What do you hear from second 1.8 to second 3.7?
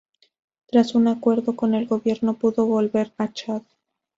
gobierno pudo volver a Chad.